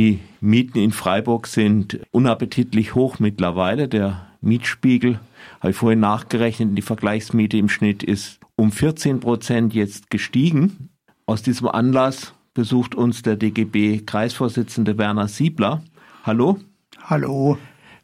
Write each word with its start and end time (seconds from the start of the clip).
Die 0.00 0.18
Mieten 0.40 0.78
in 0.78 0.92
Freiburg 0.92 1.46
sind 1.46 2.00
unappetitlich 2.10 2.94
hoch 2.94 3.18
mittlerweile. 3.18 3.86
Der 3.86 4.28
Mietspiegel, 4.40 5.20
habe 5.60 5.72
ich 5.72 5.76
vorhin 5.76 6.00
nachgerechnet, 6.00 6.70
die 6.78 6.80
Vergleichsmiete 6.80 7.58
im 7.58 7.68
Schnitt 7.68 8.02
ist 8.02 8.40
um 8.56 8.72
14 8.72 9.20
Prozent 9.20 9.74
jetzt 9.74 10.08
gestiegen. 10.08 10.88
Aus 11.26 11.42
diesem 11.42 11.68
Anlass 11.68 12.32
besucht 12.54 12.94
uns 12.94 13.20
der 13.20 13.36
DGB-Kreisvorsitzende 13.36 14.96
Werner 14.96 15.28
Siebler. 15.28 15.82
Hallo. 16.24 16.56
Hallo. 17.02 17.58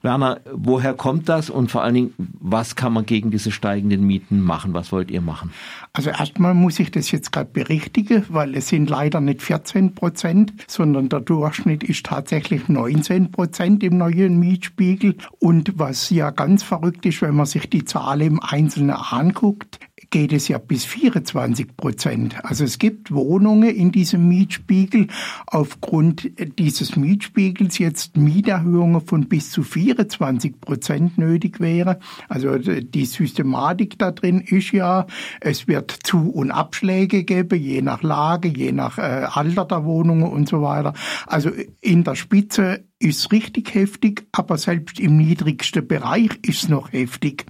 Werner, 0.06 0.40
woher 0.52 0.94
kommt 0.94 1.28
das 1.28 1.50
und 1.50 1.68
vor 1.68 1.82
allen 1.82 1.94
Dingen, 1.94 2.14
was 2.16 2.76
kann 2.76 2.92
man 2.92 3.04
gegen 3.06 3.32
diese 3.32 3.50
steigenden 3.50 4.06
Mieten 4.06 4.40
machen? 4.40 4.72
Was 4.72 4.92
wollt 4.92 5.10
ihr 5.10 5.20
machen? 5.20 5.50
Also 5.92 6.10
erstmal 6.10 6.54
muss 6.54 6.78
ich 6.78 6.92
das 6.92 7.10
jetzt 7.10 7.32
gerade 7.32 7.50
berichtigen, 7.52 8.24
weil 8.28 8.54
es 8.54 8.68
sind 8.68 8.88
leider 8.88 9.20
nicht 9.20 9.42
14 9.42 9.96
Prozent, 9.96 10.52
sondern 10.68 11.08
der 11.08 11.20
Durchschnitt 11.20 11.82
ist 11.82 12.06
tatsächlich 12.06 12.68
19 12.68 13.32
Prozent 13.32 13.82
im 13.82 13.98
neuen 13.98 14.38
Mietspiegel. 14.38 15.16
Und 15.40 15.76
was 15.76 16.08
ja 16.10 16.30
ganz 16.30 16.62
verrückt 16.62 17.04
ist, 17.04 17.20
wenn 17.20 17.34
man 17.34 17.46
sich 17.46 17.68
die 17.68 17.84
Zahl 17.84 18.22
im 18.22 18.40
Einzelnen 18.40 18.94
anguckt, 18.96 19.80
geht 20.10 20.32
es 20.32 20.48
ja 20.48 20.58
bis 20.58 20.84
24 20.84 21.76
Prozent. 21.76 22.44
Also 22.44 22.64
es 22.64 22.78
gibt 22.78 23.12
Wohnungen 23.12 23.68
in 23.68 23.92
diesem 23.92 24.28
Mietspiegel 24.28 25.08
aufgrund 25.46 26.30
dieses 26.58 26.96
Mietspiegels 26.96 27.78
jetzt 27.78 28.16
Mieterhöhungen 28.16 29.00
von 29.00 29.28
bis 29.28 29.50
zu 29.50 29.62
24 29.62 30.60
Prozent 30.60 31.18
nötig 31.18 31.60
wäre. 31.60 31.98
Also 32.28 32.56
die 32.58 33.04
Systematik 33.04 33.98
da 33.98 34.10
drin 34.12 34.40
ist 34.40 34.72
ja, 34.72 35.06
es 35.40 35.68
wird 35.68 35.90
Zu- 35.90 36.30
und 36.30 36.50
Abschläge 36.50 37.24
geben, 37.24 37.60
je 37.60 37.82
nach 37.82 38.02
Lage, 38.02 38.48
je 38.48 38.72
nach 38.72 38.98
äh, 38.98 39.26
Alter 39.30 39.64
der 39.64 39.84
Wohnungen 39.84 40.30
und 40.30 40.48
so 40.48 40.62
weiter. 40.62 40.94
Also 41.26 41.50
in 41.80 42.04
der 42.04 42.14
Spitze 42.14 42.84
ist 42.98 43.30
richtig 43.30 43.74
heftig, 43.74 44.26
aber 44.32 44.56
selbst 44.56 44.98
im 44.98 45.18
niedrigsten 45.18 45.86
Bereich 45.86 46.30
ist 46.42 46.62
es 46.62 46.68
noch 46.70 46.92
heftig. 46.92 47.44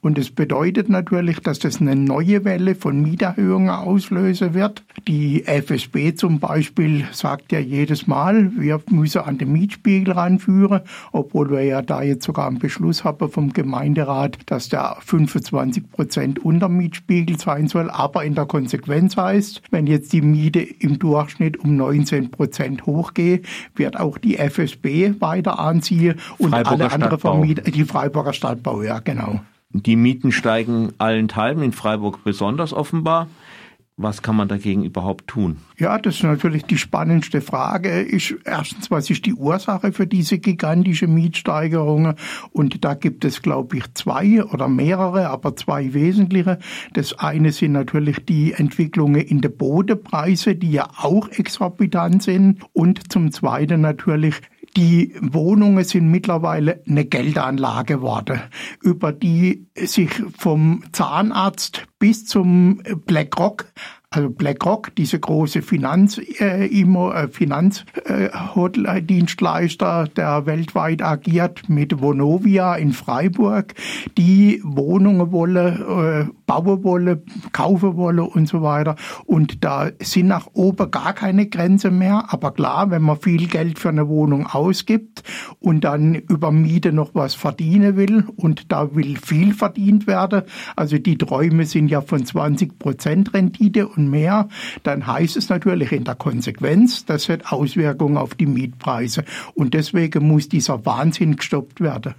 Und 0.00 0.16
es 0.16 0.30
bedeutet 0.30 0.88
natürlich, 0.88 1.40
dass 1.40 1.58
das 1.58 1.80
eine 1.80 1.96
neue 1.96 2.44
Welle 2.44 2.76
von 2.76 3.02
Mieterhöhungen 3.02 3.70
auslösen 3.70 4.54
wird. 4.54 4.84
Die 5.08 5.44
FSB 5.44 6.14
zum 6.14 6.38
Beispiel 6.38 7.04
sagt 7.10 7.50
ja 7.50 7.58
jedes 7.58 8.06
Mal, 8.06 8.52
wir 8.56 8.80
müssen 8.90 9.22
an 9.22 9.38
den 9.38 9.50
Mietspiegel 9.50 10.12
ranführen, 10.12 10.82
obwohl 11.10 11.50
wir 11.50 11.64
ja 11.64 11.82
da 11.82 12.02
jetzt 12.02 12.24
sogar 12.24 12.46
einen 12.46 12.60
Beschluss 12.60 13.02
haben 13.02 13.28
vom 13.28 13.52
Gemeinderat, 13.52 14.38
dass 14.46 14.68
der 14.68 14.98
25 15.00 15.90
Prozent 15.90 16.38
unter 16.38 16.68
Mietspiegel 16.68 17.40
sein 17.40 17.66
soll. 17.66 17.90
Aber 17.90 18.24
in 18.24 18.36
der 18.36 18.46
Konsequenz 18.46 19.16
heißt, 19.16 19.62
wenn 19.72 19.88
jetzt 19.88 20.12
die 20.12 20.22
Miete 20.22 20.60
im 20.60 21.00
Durchschnitt 21.00 21.58
um 21.58 21.76
19 21.76 22.30
Prozent 22.30 22.86
hochgeht, 22.86 23.48
wird 23.74 23.98
auch 23.98 24.16
die 24.16 24.36
FSB 24.36 24.91
weiter 25.20 25.58
anziehe 25.58 26.16
und 26.38 26.54
alle 26.54 26.92
anderen 26.92 27.18
Vermieter, 27.18 27.62
die 27.62 27.84
Freiburger 27.84 28.32
Stadtbau, 28.32 28.82
ja, 28.82 29.00
genau. 29.00 29.40
Die 29.70 29.96
Mieten 29.96 30.32
steigen 30.32 30.92
allenthalben, 30.98 31.62
in 31.62 31.72
Freiburg 31.72 32.24
besonders 32.24 32.72
offenbar. 32.72 33.28
Was 33.98 34.22
kann 34.22 34.36
man 34.36 34.48
dagegen 34.48 34.84
überhaupt 34.84 35.26
tun? 35.28 35.58
Ja, 35.78 35.98
das 35.98 36.16
ist 36.16 36.22
natürlich 36.22 36.64
die 36.64 36.78
spannendste 36.78 37.42
Frage. 37.42 38.00
Ist 38.00 38.34
erstens, 38.44 38.90
was 38.90 39.10
ist 39.10 39.26
die 39.26 39.34
Ursache 39.34 39.92
für 39.92 40.06
diese 40.06 40.38
gigantische 40.38 41.06
Mietsteigerungen? 41.06 42.14
Und 42.52 42.84
da 42.84 42.94
gibt 42.94 43.24
es, 43.26 43.42
glaube 43.42 43.76
ich, 43.76 43.92
zwei 43.92 44.42
oder 44.44 44.66
mehrere, 44.66 45.28
aber 45.28 45.56
zwei 45.56 45.92
wesentliche. 45.92 46.58
Das 46.94 47.18
eine 47.18 47.52
sind 47.52 47.72
natürlich 47.72 48.24
die 48.24 48.54
Entwicklungen 48.54 49.20
in 49.20 49.42
den 49.42 49.54
Bodenpreise, 49.56 50.54
die 50.54 50.72
ja 50.72 50.88
auch 50.96 51.28
exorbitant 51.28 52.22
sind. 52.22 52.62
Und 52.72 53.12
zum 53.12 53.30
zweiten 53.30 53.82
natürlich 53.82 54.40
die 54.76 55.14
Wohnungen 55.20 55.84
sind 55.84 56.10
mittlerweile 56.10 56.82
eine 56.88 57.04
Geldanlage 57.04 57.96
geworden, 57.96 58.40
über 58.80 59.12
die 59.12 59.66
sich 59.76 60.10
vom 60.36 60.82
Zahnarzt 60.92 61.86
bis 61.98 62.26
zum 62.26 62.82
BlackRock 63.06 63.66
also 64.12 64.28
BlackRock, 64.28 64.94
diese 64.94 65.18
große 65.18 65.62
Finanz, 65.62 66.18
äh, 66.18 66.66
äh, 66.66 67.28
Finanzdienstleister, 67.28 70.04
äh, 70.04 70.08
der 70.10 70.44
weltweit 70.46 71.02
agiert 71.02 71.70
mit 71.70 72.02
Vonovia 72.02 72.76
in 72.76 72.92
Freiburg, 72.92 73.74
die 74.18 74.60
Wohnungen 74.64 75.32
wolle, 75.32 76.28
äh, 76.28 76.32
bauen 76.46 76.84
wolle, 76.84 77.22
kaufen 77.52 77.96
wolle 77.96 78.24
und 78.24 78.46
so 78.46 78.60
weiter. 78.60 78.96
Und 79.24 79.64
da 79.64 79.88
sind 80.00 80.26
nach 80.26 80.48
oben 80.52 80.90
gar 80.90 81.14
keine 81.14 81.46
Grenze 81.46 81.90
mehr. 81.90 82.26
Aber 82.28 82.52
klar, 82.52 82.90
wenn 82.90 83.00
man 83.02 83.18
viel 83.18 83.46
Geld 83.46 83.78
für 83.78 83.88
eine 83.88 84.08
Wohnung 84.08 84.46
ausgibt 84.46 85.22
und 85.58 85.84
dann 85.84 86.14
über 86.14 86.52
Miete 86.52 86.92
noch 86.92 87.14
was 87.14 87.34
verdienen 87.34 87.96
will 87.96 88.26
und 88.36 88.70
da 88.70 88.94
will 88.94 89.16
viel 89.16 89.54
verdient 89.54 90.06
werden, 90.06 90.42
also 90.76 90.98
die 90.98 91.16
Träume 91.16 91.64
sind 91.64 91.88
ja 91.88 92.02
von 92.02 92.26
20 92.26 92.78
Prozent 92.78 93.32
Rendite 93.32 93.88
und 93.88 94.01
mehr, 94.08 94.48
dann 94.82 95.06
heißt 95.06 95.36
es 95.36 95.48
natürlich 95.48 95.92
in 95.92 96.04
der 96.04 96.14
Konsequenz, 96.14 97.04
das 97.04 97.28
hat 97.28 97.52
Auswirkungen 97.52 98.16
auf 98.16 98.34
die 98.34 98.46
Mietpreise. 98.46 99.24
Und 99.54 99.74
deswegen 99.74 100.26
muss 100.26 100.48
dieser 100.48 100.84
Wahnsinn 100.84 101.36
gestoppt 101.36 101.80
werden. 101.80 102.14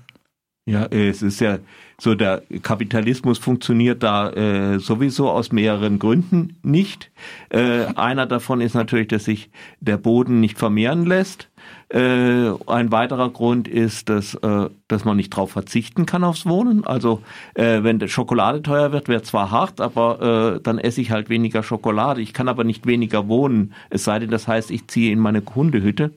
Ja, 0.66 0.86
es 0.86 1.22
ist 1.22 1.42
ja 1.42 1.60
so, 2.00 2.16
der 2.16 2.42
Kapitalismus 2.62 3.38
funktioniert 3.38 4.02
da 4.02 4.30
äh, 4.30 4.80
sowieso 4.80 5.30
aus 5.30 5.52
mehreren 5.52 6.00
Gründen 6.00 6.58
nicht. 6.64 7.12
Äh, 7.50 7.86
einer 7.96 8.26
davon 8.28 8.62
ist 8.62 8.74
natürlich, 8.74 9.10
dass 9.10 9.26
sich 9.26 9.50
der 9.82 9.98
Boden 9.98 10.40
nicht 10.40 10.58
vermehren 10.58 11.06
lässt. 11.06 11.50
Äh, 11.90 12.52
ein 12.68 12.92
weiterer 12.94 13.30
Grund 13.30 13.68
ist, 13.68 14.08
dass, 14.08 14.36
äh, 14.36 14.70
dass 14.88 15.04
man 15.04 15.18
nicht 15.18 15.34
darauf 15.34 15.52
verzichten 15.52 16.06
kann 16.06 16.24
aufs 16.24 16.46
Wohnen. 16.46 16.88
Also 16.88 17.22
äh, 17.56 17.84
wenn 17.84 18.06
Schokolade 18.08 18.62
teuer 18.62 18.94
wird, 18.94 19.10
wäre 19.10 19.22
zwar 19.22 19.52
hart, 19.52 19.82
aber 19.82 20.56
äh, 20.56 20.62
dann 20.62 20.80
esse 20.80 21.02
ich 21.02 21.12
halt 21.12 21.30
weniger 21.30 21.62
Schokolade. 21.62 22.22
Ich 22.22 22.34
kann 22.34 22.48
aber 22.48 22.64
nicht 22.64 22.88
weniger 22.88 23.28
wohnen, 23.28 23.74
es 23.90 24.06
sei 24.06 24.20
denn, 24.20 24.32
das 24.32 24.48
heißt, 24.48 24.72
ich 24.72 24.88
ziehe 24.88 25.12
in 25.12 25.20
meine 25.20 25.44
Hundehütte. 25.56 26.12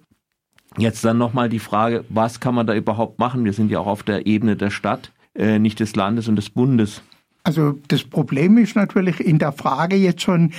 Jetzt 0.78 1.04
dann 1.04 1.18
nochmal 1.18 1.48
die 1.48 1.58
Frage, 1.58 2.04
was 2.08 2.40
kann 2.40 2.54
man 2.54 2.66
da 2.66 2.74
überhaupt 2.74 3.18
machen? 3.18 3.44
Wir 3.44 3.52
sind 3.52 3.70
ja 3.70 3.80
auch 3.80 3.86
auf 3.86 4.02
der 4.02 4.26
Ebene 4.26 4.56
der 4.56 4.70
Stadt, 4.70 5.12
äh, 5.34 5.58
nicht 5.58 5.80
des 5.80 5.96
Landes 5.96 6.28
und 6.28 6.36
des 6.36 6.50
Bundes. 6.50 7.02
Also 7.44 7.78
das 7.88 8.02
Problem 8.02 8.58
ist 8.58 8.74
natürlich 8.74 9.20
in 9.20 9.38
der 9.38 9.52
Frage 9.52 9.96
jetzt 9.96 10.22
schon, 10.22 10.52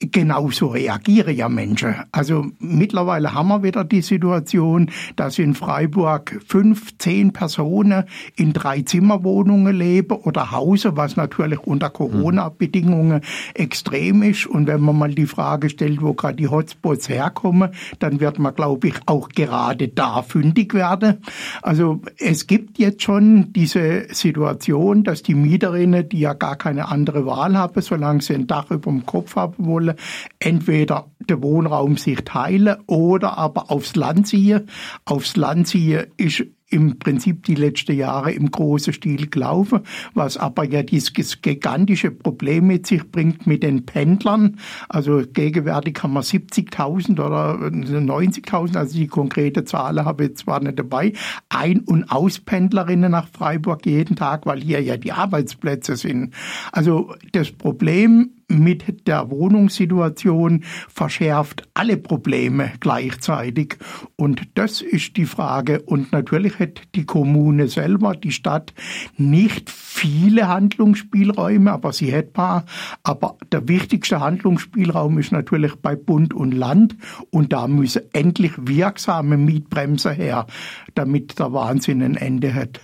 genauso 0.00 0.68
reagieren 0.68 1.34
ja 1.34 1.48
Menschen. 1.48 1.94
Also 2.12 2.46
mittlerweile 2.60 3.34
haben 3.34 3.48
wir 3.48 3.62
wieder 3.64 3.84
die 3.84 4.02
Situation, 4.02 4.90
dass 5.16 5.38
in 5.38 5.54
Freiburg 5.54 6.40
fünf, 6.46 6.96
zehn 6.98 7.32
Personen 7.32 8.04
in 8.36 8.52
drei 8.52 8.82
Zimmerwohnungen 8.82 9.74
leben 9.74 10.16
oder 10.18 10.52
Hause, 10.52 10.96
was 10.96 11.16
natürlich 11.16 11.60
unter 11.66 11.90
Corona-Bedingungen 11.90 13.22
extrem 13.54 14.22
ist. 14.22 14.46
Und 14.46 14.68
wenn 14.68 14.80
man 14.80 14.96
mal 14.96 15.14
die 15.14 15.26
Frage 15.26 15.68
stellt, 15.68 16.00
wo 16.00 16.14
gerade 16.14 16.36
die 16.36 16.48
Hotspots 16.48 17.08
herkommen, 17.08 17.70
dann 17.98 18.20
wird 18.20 18.38
man, 18.38 18.54
glaube 18.54 18.88
ich, 18.88 18.94
auch 19.06 19.28
gerade 19.30 19.88
da 19.88 20.22
fündig 20.22 20.74
werden. 20.74 21.18
Also 21.60 22.02
es 22.18 22.46
gibt 22.46 22.78
jetzt 22.78 23.02
schon 23.02 23.52
diese 23.52 24.06
Situation, 24.14 25.02
dass 25.02 25.24
die 25.24 25.34
Mieterinnen, 25.34 26.08
die 26.08 26.20
ja 26.20 26.34
gar 26.34 26.54
keine 26.54 26.88
andere 26.88 27.26
Wahl 27.26 27.56
haben, 27.56 27.82
solange 27.82 28.22
sie 28.22 28.34
ein 28.34 28.46
Dach 28.46 28.70
über 28.70 28.90
dem 28.90 29.04
Kopf 29.04 29.34
haben 29.34 29.66
wollen, 29.66 29.87
wollen, 29.88 29.96
entweder 30.38 31.10
den 31.28 31.42
Wohnraum 31.42 31.96
sich 31.96 32.20
teilen 32.24 32.76
oder 32.86 33.38
aber 33.38 33.70
aufs 33.70 33.96
Land 33.96 34.28
ziehen. 34.28 34.68
Aufs 35.04 35.36
Land 35.36 35.68
ziehen 35.68 36.06
ist 36.16 36.44
im 36.70 36.98
Prinzip 36.98 37.44
die 37.44 37.54
letzten 37.54 37.96
Jahre 37.96 38.32
im 38.32 38.50
großen 38.50 38.92
Stil 38.92 39.28
gelaufen, 39.28 39.80
was 40.14 40.36
aber 40.36 40.64
ja 40.64 40.82
dieses 40.82 41.12
gigantische 41.40 42.10
Problem 42.10 42.66
mit 42.66 42.86
sich 42.86 43.10
bringt 43.10 43.46
mit 43.46 43.62
den 43.62 43.86
Pendlern. 43.86 44.56
Also 44.88 45.22
gegenwärtig 45.32 46.02
haben 46.02 46.12
wir 46.12 46.22
70.000 46.22 47.12
oder 47.12 47.54
90.000, 47.54 48.76
also 48.76 48.96
die 48.96 49.06
konkrete 49.06 49.64
Zahl 49.64 50.04
habe 50.04 50.26
ich 50.26 50.36
zwar 50.36 50.60
nicht 50.60 50.78
dabei, 50.78 51.12
Ein- 51.48 51.80
und 51.80 52.10
Auspendlerinnen 52.10 53.12
nach 53.12 53.28
Freiburg 53.28 53.86
jeden 53.86 54.16
Tag, 54.16 54.44
weil 54.46 54.60
hier 54.60 54.82
ja 54.82 54.96
die 54.96 55.12
Arbeitsplätze 55.12 55.96
sind. 55.96 56.34
Also 56.72 57.14
das 57.32 57.50
Problem 57.50 58.30
mit 58.48 59.06
der 59.06 59.30
Wohnungssituation 59.30 60.64
verschärft 60.88 61.68
alle 61.74 61.98
Probleme 61.98 62.72
gleichzeitig. 62.80 63.76
Und 64.16 64.48
das 64.54 64.80
ist 64.80 65.16
die 65.16 65.26
Frage. 65.26 65.82
Und 65.82 66.12
natürlich 66.12 66.57
hat 66.58 66.82
die 66.94 67.04
Kommune 67.04 67.68
selber, 67.68 68.14
die 68.14 68.32
Stadt, 68.32 68.72
nicht 69.16 69.70
viele 69.70 70.48
Handlungsspielräume, 70.48 71.72
aber 71.72 71.92
sie 71.92 72.14
hat 72.14 72.32
paar. 72.32 72.64
Aber 73.02 73.36
der 73.52 73.68
wichtigste 73.68 74.20
Handlungsspielraum 74.20 75.18
ist 75.18 75.32
natürlich 75.32 75.76
bei 75.76 75.96
Bund 75.96 76.34
und 76.34 76.52
Land. 76.52 76.96
Und 77.30 77.52
da 77.52 77.68
müssen 77.68 78.02
endlich 78.12 78.52
wirksame 78.56 79.36
Mietbremse 79.36 80.12
her, 80.12 80.46
damit 80.94 81.38
der 81.38 81.52
Wahnsinn 81.52 82.02
ein 82.02 82.16
Ende 82.16 82.54
hat. 82.54 82.80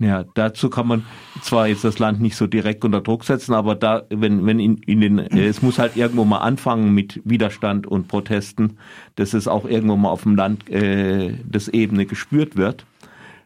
Ja, 0.00 0.24
dazu 0.34 0.70
kann 0.70 0.88
man 0.88 1.06
zwar 1.40 1.68
jetzt 1.68 1.84
das 1.84 2.00
Land 2.00 2.20
nicht 2.20 2.36
so 2.36 2.48
direkt 2.48 2.84
unter 2.84 3.00
Druck 3.00 3.24
setzen, 3.24 3.54
aber 3.54 3.76
da, 3.76 4.02
wenn, 4.10 4.44
wenn 4.44 4.58
in, 4.58 4.78
in 4.78 5.00
den, 5.00 5.18
äh, 5.18 5.46
es 5.46 5.62
muss 5.62 5.78
halt 5.78 5.96
irgendwo 5.96 6.24
mal 6.24 6.38
anfangen 6.38 6.92
mit 6.92 7.20
Widerstand 7.24 7.86
und 7.86 8.08
Protesten, 8.08 8.78
dass 9.14 9.34
es 9.34 9.46
auch 9.46 9.64
irgendwo 9.64 9.96
mal 9.96 10.10
auf 10.10 10.24
dem 10.24 10.34
Land 10.34 10.68
äh, 10.68 11.34
das 11.48 11.68
Ebene 11.68 12.06
gespürt 12.06 12.56
wird. 12.56 12.86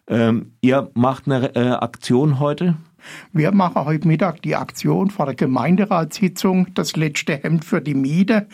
Ähm, 0.06 0.53
ihr 0.62 0.91
macht 0.95 1.27
eine 1.27 1.55
äh, 1.55 1.69
Aktion 1.69 2.41
heute? 2.41 2.77
Wir 3.33 3.53
machen 3.53 3.85
heute 3.85 4.09
Mittag 4.09 4.43
die 4.43 4.57
Aktion 4.57 5.11
vor 5.11 5.27
der 5.27 5.35
Gemeinderatssitzung, 5.35 6.69
das 6.75 6.97
letzte 6.97 7.37
Hemd 7.37 7.65
für 7.65 7.81
die 7.81 7.95
Miete. 7.95 8.47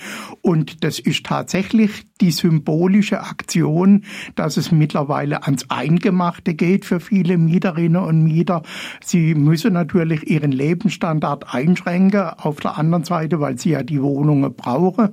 Und 0.43 0.85
das 0.85 0.99
ist 0.99 1.27
tatsächlich 1.27 2.07
die 2.21 2.31
symbolische 2.31 3.21
Aktion, 3.21 4.05
dass 4.37 4.57
es 4.57 4.71
mittlerweile 4.73 5.45
ans 5.45 5.71
Eingemachte 5.71 6.55
geht 6.55 6.85
für 6.85 7.01
viele 7.01 7.39
Mieterinnen 7.39 8.03
und 8.03 8.23
Mieter. 8.23 8.63
Sie 9.05 9.35
müssen 9.35 9.73
natürlich 9.73 10.29
ihren 10.31 10.53
Lebensstandard 10.53 11.53
einschränken, 11.53 12.31
auf 12.39 12.61
der 12.61 12.79
anderen 12.79 13.05
Seite, 13.05 13.41
weil 13.41 13.59
sie 13.59 13.71
ja 13.71 13.83
die 13.83 14.01
Wohnungen 14.01 14.55
brauchen. 14.55 15.11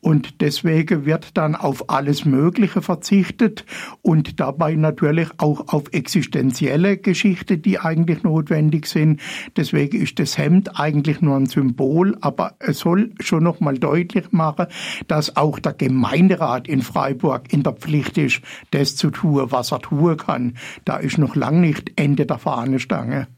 Und 0.00 0.40
deswegen 0.40 1.04
wird 1.04 1.36
dann 1.36 1.54
auf 1.54 1.90
alles 1.90 2.24
Mögliche 2.24 2.82
verzichtet 2.82 3.64
und 4.02 4.40
dabei 4.40 4.74
natürlich 4.74 5.28
auch 5.38 5.68
auf 5.72 5.84
existenzielle 5.92 6.96
Geschichte, 6.98 7.58
die 7.58 7.78
eigentlich 7.78 8.22
notwendig 8.22 8.83
sind. 8.86 9.20
Deswegen 9.56 10.00
ist 10.00 10.18
das 10.18 10.38
Hemd 10.38 10.78
eigentlich 10.78 11.20
nur 11.20 11.36
ein 11.36 11.46
Symbol, 11.46 12.16
aber 12.20 12.54
es 12.58 12.78
soll 12.78 13.12
schon 13.20 13.42
noch 13.42 13.60
mal 13.60 13.78
deutlich 13.78 14.32
machen, 14.32 14.66
dass 15.08 15.36
auch 15.36 15.58
der 15.58 15.72
Gemeinderat 15.72 16.24
Gemeinderat 16.34 16.68
in 16.68 16.82
Freiburg 16.82 17.52
in 17.52 17.62
der 17.62 17.72
Pflicht 17.72 18.18
ist, 18.18 18.40
das 18.70 18.96
zu 18.96 19.10
tun, 19.10 19.50
was 19.50 19.72
er 19.72 19.80
tun 19.80 20.16
kann. 20.16 20.56
Da 20.84 20.96
ist 20.96 21.18
noch 21.18 21.36
lang 21.36 21.60
nicht 21.60 21.92
Ende 21.96 22.26
der 22.26 22.38
Fahnenstange. 22.38 23.28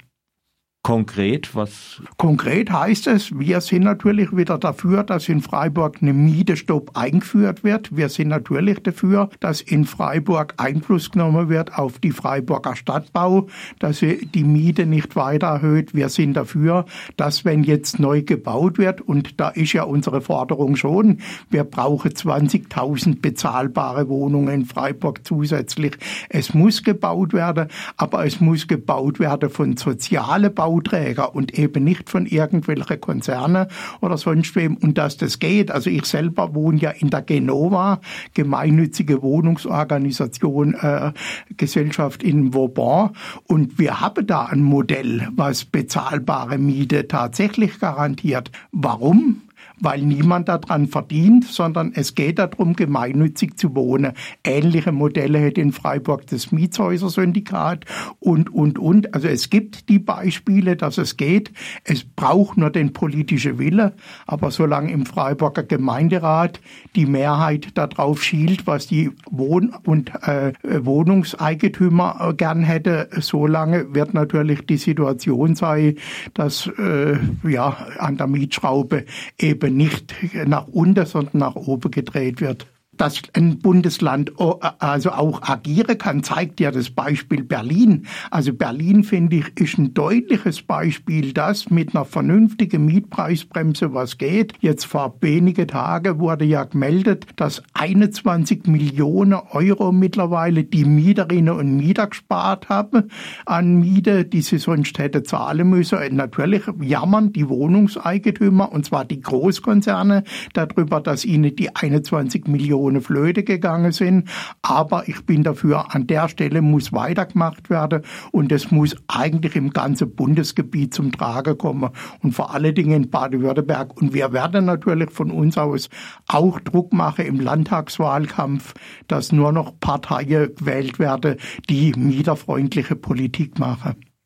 Konkret, 0.87 1.53
was? 1.57 2.01
Konkret 2.17 2.71
heißt 2.71 3.09
es, 3.09 3.37
wir 3.37 3.61
sind 3.61 3.83
natürlich 3.83 4.37
wieder 4.37 4.57
dafür, 4.57 5.03
dass 5.03 5.29
in 5.29 5.41
Freiburg 5.41 5.97
eine 6.01 6.13
Mietestopp 6.13 6.93
eingeführt 6.95 7.65
wird. 7.65 7.97
Wir 7.97 8.09
sind 8.09 8.29
natürlich 8.29 8.85
dafür, 8.85 9.29
dass 9.41 9.63
in 9.63 9.85
Freiburg 9.85 10.55
Einfluss 10.59 11.11
genommen 11.11 11.49
wird 11.49 11.77
auf 11.77 11.99
die 11.99 12.13
Freiburger 12.13 12.77
Stadtbau, 12.77 13.49
dass 13.81 13.99
die 13.99 14.45
Miete 14.45 14.87
nicht 14.87 15.17
weiter 15.17 15.49
erhöht. 15.49 15.93
Wir 15.93 16.09
sind 16.09 16.35
dafür, 16.35 16.85
dass 17.17 17.45
wenn 17.45 17.65
jetzt 17.65 17.99
neu 17.99 18.23
gebaut 18.23 18.79
wird, 18.79 19.01
und 19.01 19.41
da 19.41 19.49
ist 19.49 19.73
ja 19.73 19.83
unsere 19.83 20.21
Forderung 20.21 20.77
schon, 20.77 21.19
wir 21.51 21.65
brauchen 21.65 22.13
20.000 22.13 23.21
bezahlbare 23.21 24.09
Wohnungen 24.09 24.55
in 24.55 24.65
Freiburg 24.67 25.27
zusätzlich. 25.27 25.99
Es 26.29 26.55
muss 26.55 26.85
gebaut 26.85 27.33
werden, 27.33 27.67
aber 27.97 28.25
es 28.25 28.41
muss 28.41 28.69
gebaut 28.69 29.19
werden 29.19 29.51
von 29.51 29.77
sozialen 29.77 30.55
Bau 30.55 30.76
Bauträger 30.77 31.35
und 31.35 31.59
eben 31.59 31.85
nicht 31.85 32.11
von 32.11 32.27
irgendwelchen 32.27 33.01
Konzernen 33.01 33.67
oder 34.01 34.19
sonst 34.19 34.55
wem 34.57 34.77
und 34.77 34.99
dass 34.99 35.17
das 35.17 35.39
geht. 35.39 35.71
Also 35.71 35.91
ich 35.91 36.05
selber 36.05 36.55
wohne 36.55 36.79
ja 36.79 36.91
in 36.91 37.11
der 37.11 37.23
Genova, 37.23 38.01
gemeinnützige 38.35 39.23
Wohnungsorganisation, 39.23 40.75
äh, 40.75 41.13
Gesellschaft 41.57 42.23
in 42.23 42.53
Vauban 42.53 43.11
und 43.45 43.79
wir 43.79 44.01
haben 44.01 44.27
da 44.27 44.45
ein 44.45 44.63
Modell, 44.63 45.29
was 45.35 45.65
bezahlbare 45.65 46.59
Miete 46.59 47.09
tatsächlich 47.09 47.81
garantiert. 47.81 48.51
Warum? 48.73 49.46
Weil 49.81 50.03
niemand 50.03 50.49
daran 50.49 50.87
verdient, 50.87 51.45
sondern 51.45 51.93
es 51.95 52.15
geht 52.15 52.39
darum, 52.39 52.75
gemeinnützig 52.75 53.59
zu 53.59 53.75
wohnen. 53.75 54.13
Ähnliche 54.45 54.93
Modelle 54.93 55.39
hätte 55.39 55.61
in 55.61 55.73
Freiburg 55.73 56.27
das 56.29 56.53
Mietshäuser-Syndikat 56.53 57.85
und, 58.19 58.53
und, 58.53 58.79
und. 58.79 59.15
Also 59.15 59.29
es 59.29 59.51
gibt 59.51 59.89
die 59.89 59.99
Beispiele, 59.99 60.77
dass 60.77 60.99
es 60.99 61.17
geht. 61.17 61.53
Es 61.85 62.05
braucht 62.05 62.57
nur 62.57 62.71
den 62.71 62.93
politischen 62.93 63.59
Wille. 63.59 63.95
Aber 64.27 64.51
solange 64.51 64.93
im 64.93 65.07
Freiburger 65.07 65.63
Gemeinderat 65.63 66.61
die 66.95 67.07
Mehrheit 67.07 67.77
darauf 67.77 68.23
schielt, 68.23 68.67
was 68.67 68.87
die 68.87 69.11
Wohn- 69.31 69.75
und 69.85 70.13
äh, 70.27 70.53
Wohnungseigentümer 70.63 72.35
gern 72.37 72.63
hätte, 72.63 73.09
solange 73.19 73.95
wird 73.95 74.15
natürlich 74.15 74.65
die 74.67 74.77
Situation 74.77 75.55
sein, 75.55 75.97
dass 76.35 76.67
äh, 76.79 77.19
ja 77.47 77.77
an 77.99 78.17
der 78.17 78.27
Mietschraube 78.27 79.05
eben 79.39 79.66
eben 79.67 79.77
nicht 79.77 80.15
nach 80.47 80.67
unten, 80.69 81.07
sondern 81.07 81.39
nach 81.39 81.55
oben 81.57 81.91
gedreht 81.91 82.41
wird 82.41 82.67
dass 82.97 83.23
ein 83.35 83.59
Bundesland 83.59 84.33
äh, 84.39 84.53
also 84.79 85.11
auch 85.11 85.43
agieren 85.43 85.99
kann, 85.99 86.23
zeigt 86.23 86.61
ja 86.61 86.71
das 86.71 86.91
Beispiel 86.91 87.43
Berlin. 87.43 88.07
Also 88.31 88.53
Berlin, 88.53 89.05
finde 89.05 89.37
ich, 89.37 89.61
ist 89.61 89.79
ein 89.79 89.95
deutliches 89.95 90.63
Beispiel, 90.63 91.33
dass 91.33 91.71
mit 91.71 91.95
einer 91.95 92.05
vernünftigen 92.05 92.85
Mietpreisbremse 92.85 93.95
was 93.95 94.19
geht. 94.19 94.55
Jetzt 94.61 94.87
vor 94.87 95.17
wenige 95.21 95.67
Tage 95.67 96.19
wurde 96.19 96.45
ja 96.45 96.65
gemeldet, 96.65 97.27
dass 97.37 97.63
21 97.75 98.67
Millionen 98.67 99.35
Euro 99.35 99.93
mittlerweile 99.93 100.65
die 100.65 100.85
Mieterinnen 100.85 101.55
und 101.55 101.77
Mieter 101.77 102.07
gespart 102.07 102.69
haben 102.69 103.11
an 103.45 103.81
Miete, 103.81 104.25
die 104.25 104.43
sie 104.43 104.59
sonst 104.59 104.99
hätte 104.99 105.23
zahlen 105.23 105.69
müssen. 105.69 105.99
Natürlich 106.17 106.63
jammern 106.81 107.33
die 107.33 107.49
Wohnungseigentümer, 107.49 108.73
und 108.73 108.85
zwar 108.87 109.05
die 109.05 109.21
Großkonzerne, 109.21 110.25
darüber, 110.53 111.01
dass 111.01 111.25
ihnen 111.25 111.55
die 111.55 111.75
21 111.75 112.47
Millionen 112.47 112.86
ohne 112.87 113.01
Flöte 113.01 113.43
gegangen 113.43 113.93
sind. 113.93 114.29
Aber 114.63 115.09
ich 115.09 115.25
bin 115.27 115.43
dafür, 115.43 115.95
an 115.95 116.07
der 116.07 116.29
Stelle 116.29 116.63
muss 116.63 116.93
weitergemacht 116.93 117.69
werden 117.71 118.03
und 118.33 118.53
es 118.53 118.71
muss 118.71 118.97
eigentlich 119.09 119.57
im 119.57 119.71
ganzen 119.71 120.15
Bundesgebiet 120.15 120.95
zum 120.95 121.13
Trage 121.13 121.57
kommen 121.57 121.91
und 122.23 122.33
vor 122.33 122.55
allen 122.55 122.75
Dingen 122.75 123.05
in 123.05 123.11
Baden-Württemberg. 123.11 124.01
Und 124.01 124.15
wir 124.15 124.33
werden 124.33 124.65
natürlich 124.65 125.11
von 125.11 125.31
uns 125.31 125.59
aus 125.59 125.89
auch 126.29 126.61
Druck 126.61 126.93
machen 126.93 127.27
im 127.27 127.41
Landtagswahlkampf, 127.41 128.75
dass 129.09 129.33
nur 129.33 129.53
noch 129.53 129.79
Parteien 129.81 130.55
gewählt 130.55 130.99
werden, 130.99 131.37
die 131.69 131.93
mieterfreundliche 131.97 132.97
Politik 132.97 133.59
machen. 133.59 134.06